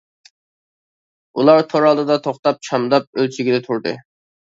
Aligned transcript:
ئۇلار 1.37 1.63
تور 1.75 1.87
ئالدىدا 1.91 2.19
توختاپ، 2.27 2.67
چامداپ 2.71 3.09
ئۆلچىگىلى 3.15 3.65
تۇردى. 3.71 3.99